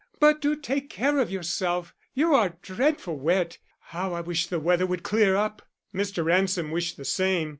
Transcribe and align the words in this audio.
"But 0.19 0.41
do 0.41 0.55
take 0.55 0.89
care 0.89 1.19
of 1.19 1.29
yourself. 1.29 1.93
You 2.15 2.33
are 2.33 2.57
dreadful 2.63 3.19
wet. 3.19 3.59
How 3.81 4.13
I 4.15 4.21
wish 4.21 4.47
the 4.47 4.59
weather 4.59 4.87
would 4.87 5.03
clear 5.03 5.35
up!" 5.35 5.61
Mr. 5.93 6.25
Ransom 6.25 6.71
wished 6.71 6.97
the 6.97 7.05
same. 7.05 7.49